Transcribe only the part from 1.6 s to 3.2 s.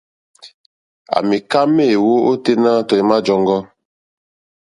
méèwó óténá tɔ̀ímá